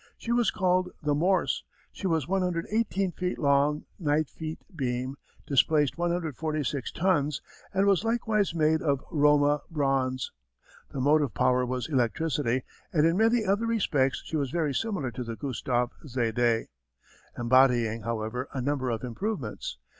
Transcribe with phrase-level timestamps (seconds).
[0.17, 1.63] She was called the Morse.
[1.91, 7.39] She was 118 feet long, 9 feet beam, displaced 146 tons,
[7.71, 10.31] and was likewise made of "Roma" bronze.
[10.89, 15.23] The motive power was electricity and in many other respects she was very similar to
[15.23, 16.65] the Gustave Zédé,
[17.37, 19.77] embodying, however, a number of improvements.